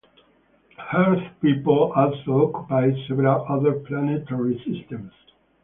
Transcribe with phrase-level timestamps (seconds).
[0.95, 5.11] Earth people also occupy several other planetary systems.